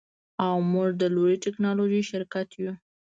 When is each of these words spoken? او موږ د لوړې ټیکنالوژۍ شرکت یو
او 0.45 0.55
موږ 0.71 0.89
د 1.01 1.03
لوړې 1.15 1.37
ټیکنالوژۍ 1.43 2.01
شرکت 2.09 2.47
یو 2.61 2.73